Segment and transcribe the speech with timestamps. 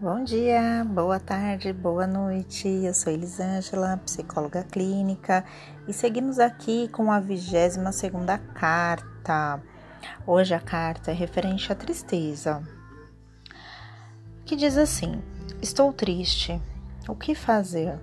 [0.00, 2.66] Bom dia, boa tarde, boa noite.
[2.66, 5.44] Eu sou Elisângela, psicóloga clínica,
[5.86, 9.62] e seguimos aqui com a 22 segunda carta.
[10.26, 12.60] Hoje a carta é referente à tristeza,
[14.44, 15.22] que diz assim:
[15.62, 16.60] Estou triste.
[17.08, 17.96] O que fazer?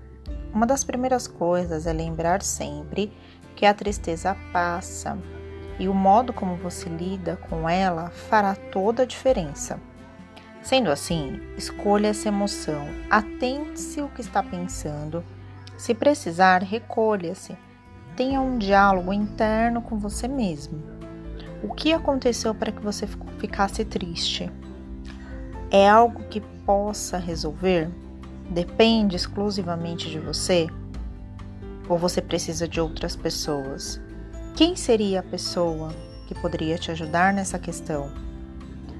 [0.53, 3.11] Uma das primeiras coisas é lembrar sempre
[3.53, 5.17] que a tristeza passa
[5.77, 9.90] e o modo como você lida com ela fará toda a diferença.
[10.61, 15.23] Sendo assim, escolha essa emoção, atente-se o que está pensando.
[15.77, 17.57] Se precisar, recolha-se.
[18.15, 20.81] Tenha um diálogo interno com você mesmo.
[21.63, 23.07] O que aconteceu para que você
[23.39, 24.51] ficasse triste?
[25.71, 27.89] É algo que possa resolver?
[28.49, 30.67] Depende exclusivamente de você?
[31.89, 33.99] Ou você precisa de outras pessoas?
[34.55, 35.93] Quem seria a pessoa
[36.27, 38.11] que poderia te ajudar nessa questão?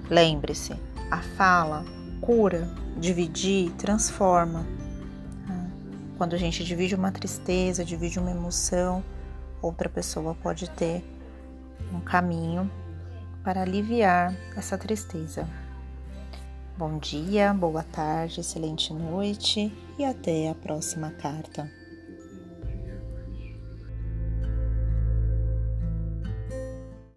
[0.09, 0.73] Lembre-se,
[1.11, 1.83] a fala
[2.21, 4.65] cura, dividir, transforma.
[6.17, 9.03] Quando a gente divide uma tristeza, divide uma emoção,
[9.61, 11.03] outra pessoa pode ter
[11.91, 12.71] um caminho
[13.43, 15.47] para aliviar essa tristeza.
[16.77, 21.80] Bom dia, boa tarde, excelente noite e até a próxima carta.